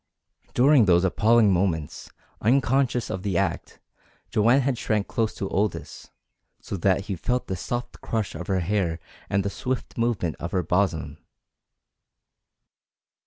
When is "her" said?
8.47-8.61, 10.53-10.63